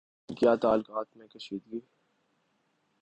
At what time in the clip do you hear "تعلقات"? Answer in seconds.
0.55-1.17